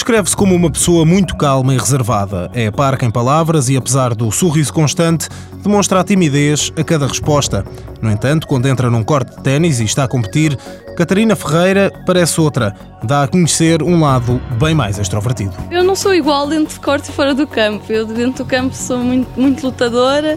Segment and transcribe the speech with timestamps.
[0.02, 2.50] Descreve-se como uma pessoa muito calma e reservada.
[2.52, 5.28] É parca em palavras e, apesar do sorriso constante,
[5.62, 7.64] demonstra a timidez a cada resposta.
[8.00, 10.58] No entanto, quando entra num corte de ténis e está a competir,
[10.96, 12.74] Catarina Ferreira parece outra.
[13.04, 15.52] Dá a conhecer um lado bem mais extrovertido.
[15.70, 17.84] Eu não sou igual dentro de corte e fora do campo.
[17.92, 20.36] Eu dentro do campo sou muito, muito lutadora,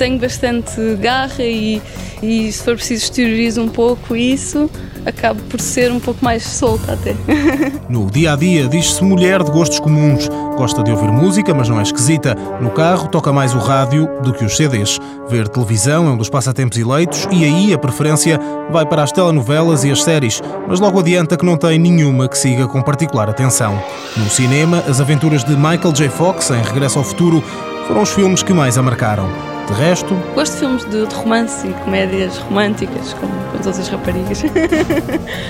[0.00, 1.82] tenho bastante garra e,
[2.22, 4.70] e se for preciso exteriorizo um pouco isso
[5.04, 7.14] acabo por ser um pouco mais solta até.
[7.88, 10.28] No dia a dia, diz-se mulher de gostos comuns.
[10.56, 12.36] Gosta de ouvir música, mas não é esquisita.
[12.60, 15.00] No carro, toca mais o rádio do que os CDs.
[15.28, 18.38] Ver televisão é um dos passatempos eleitos e aí a preferência
[18.70, 22.38] vai para as telenovelas e as séries, mas logo adianta que não tem nenhuma que
[22.38, 23.82] siga com particular atenção.
[24.16, 26.08] No cinema, as aventuras de Michael J.
[26.10, 27.42] Fox em Regresso ao Futuro
[27.88, 29.59] foram os filmes que mais a marcaram.
[29.70, 30.14] De resto.
[30.34, 34.42] Gosto de filmes de, de romance e comédias românticas, como, com todas as raparigas.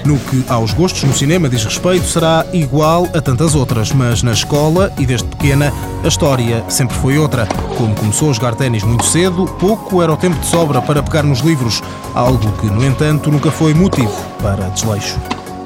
[0.05, 4.33] No que aos gostos no cinema diz respeito, será igual a tantas outras, mas na
[4.33, 5.73] escola e desde pequena
[6.05, 7.47] a história sempre foi outra.
[7.77, 11.23] Como começou a jogar ténis muito cedo, pouco era o tempo de sobra para pegar
[11.23, 11.83] nos livros,
[12.15, 15.19] algo que, no entanto, nunca foi motivo para desleixo.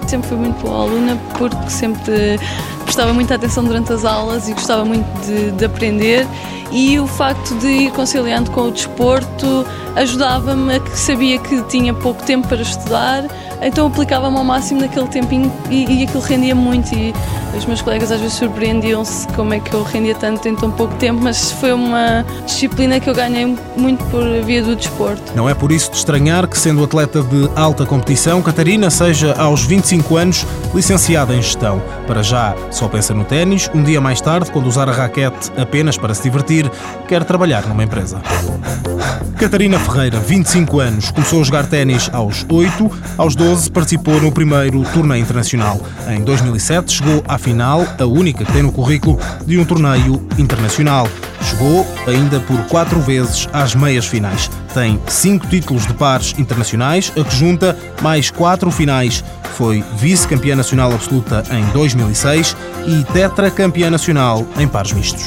[0.07, 2.39] Sempre fui muito boa aluna porque sempre
[2.85, 6.27] prestava muita atenção durante as aulas e gostava muito de, de aprender.
[6.71, 9.67] E o facto de ir conciliando com o desporto
[9.97, 13.25] ajudava-me a que sabia que tinha pouco tempo para estudar,
[13.63, 17.15] então aplicava-me ao máximo naquele tempinho e, e aquilo rendia muito e
[17.57, 20.95] os meus colegas às vezes surpreendiam-se como é que eu rendia tanto em tão pouco
[20.97, 25.33] tempo, mas foi uma disciplina que eu ganhei muito por via do desporto.
[25.35, 29.65] Não é por isso de estranhar que, sendo atleta de alta competição, Catarina seja aos
[29.65, 31.83] 25 anos licenciada em gestão.
[32.07, 35.97] Para já, só pensa no ténis, um dia mais tarde, quando usar a raquete apenas
[35.97, 36.71] para se divertir,
[37.07, 38.21] quer trabalhar numa empresa.
[39.39, 44.83] Catarina Ferreira, 25 anos, começou a jogar ténis aos 8, aos 12 participou no primeiro
[44.93, 45.81] torneio internacional.
[46.09, 51.07] Em 2007 chegou à final, a única que tem no currículo, de um torneio internacional.
[51.43, 54.51] Chegou ainda por quatro vezes às meias finais.
[54.73, 59.23] Tem cinco títulos de pares internacionais, a que junta mais quatro finais.
[59.57, 62.57] Foi vice-campeã nacional absoluta em 2006
[62.87, 65.27] e tetracampeã nacional em pares mistos.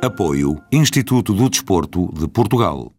[0.00, 2.92] Apoio Instituto do Desporto de Portugal.